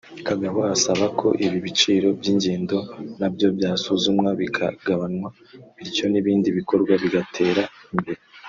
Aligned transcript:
Kagabo 0.27 0.59
asaba 0.75 1.05
ko 1.19 1.27
ibi 1.45 1.57
biciro 1.65 2.07
by’ingendo 2.19 2.77
nabyo 3.19 3.47
byasuzumwa 3.57 4.29
bikagabanywa 4.39 5.29
bityo 5.77 6.05
n’ibindi 6.09 6.47
bikorwa 6.57 6.93
bigatera 7.03 7.63
imbere 7.95 8.21